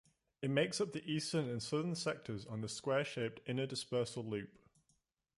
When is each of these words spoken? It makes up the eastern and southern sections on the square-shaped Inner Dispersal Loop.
It 0.41 0.49
makes 0.49 0.81
up 0.81 0.93
the 0.93 1.05
eastern 1.07 1.47
and 1.47 1.61
southern 1.61 1.93
sections 1.93 2.47
on 2.47 2.61
the 2.61 2.67
square-shaped 2.67 3.39
Inner 3.45 3.67
Dispersal 3.67 4.23
Loop. 4.23 4.49